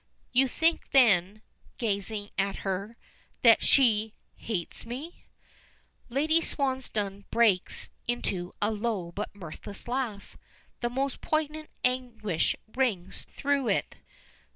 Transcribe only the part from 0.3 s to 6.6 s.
"You think, then," gazing at her, "that she hates me?" Lady